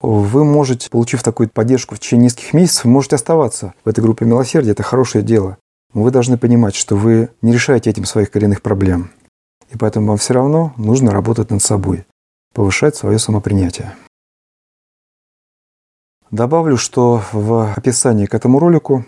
Вы 0.00 0.44
можете, 0.44 0.90
получив 0.90 1.22
такую 1.22 1.50
поддержку 1.50 1.94
в 1.94 1.98
течение 1.98 2.26
нескольких 2.26 2.54
месяцев, 2.54 2.84
можете 2.84 3.16
оставаться 3.16 3.74
в 3.84 3.88
этой 3.88 4.00
группе 4.00 4.24
милосердия. 4.24 4.70
Это 4.70 4.82
хорошее 4.82 5.24
дело. 5.24 5.58
Но 5.92 6.02
вы 6.02 6.10
должны 6.10 6.38
понимать, 6.38 6.74
что 6.74 6.96
вы 6.96 7.30
не 7.42 7.52
решаете 7.52 7.90
этим 7.90 8.04
своих 8.04 8.30
коренных 8.30 8.62
проблем. 8.62 9.10
И 9.70 9.76
поэтому 9.76 10.08
вам 10.08 10.16
все 10.18 10.34
равно 10.34 10.72
нужно 10.76 11.10
работать 11.10 11.50
над 11.50 11.62
собой, 11.62 12.06
повышать 12.54 12.94
свое 12.94 13.18
самопринятие. 13.18 13.96
Добавлю, 16.30 16.76
что 16.76 17.22
в 17.32 17.72
описании 17.74 18.26
к 18.26 18.34
этому 18.34 18.58
ролику 18.58 19.04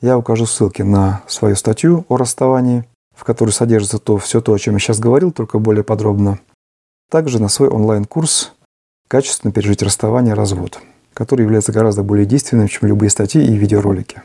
я 0.00 0.18
укажу 0.18 0.44
ссылки 0.44 0.82
на 0.82 1.22
свою 1.26 1.56
статью 1.56 2.04
о 2.08 2.16
расставании, 2.16 2.84
в 3.16 3.24
которой 3.24 3.50
содержится 3.50 3.98
то, 3.98 4.18
все 4.18 4.40
то, 4.40 4.52
о 4.52 4.58
чем 4.58 4.74
я 4.74 4.80
сейчас 4.80 4.98
говорил, 4.98 5.30
только 5.30 5.58
более 5.58 5.84
подробно. 5.84 6.40
Также 7.10 7.40
на 7.40 7.48
свой 7.48 7.68
онлайн-курс 7.68 8.52
«Качественно 9.08 9.52
пережить 9.52 9.82
расставание. 9.82 10.34
Развод», 10.34 10.80
который 11.14 11.42
является 11.42 11.72
гораздо 11.72 12.02
более 12.02 12.26
действенным, 12.26 12.68
чем 12.68 12.88
любые 12.88 13.10
статьи 13.10 13.42
и 13.44 13.56
видеоролики. 13.56 14.22